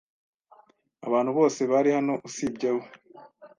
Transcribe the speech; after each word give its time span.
Abantu 1.07 1.31
bose 1.37 1.61
bari 1.71 1.89
hano 1.97 2.13
usibye 2.27 2.69
we. 2.77 2.83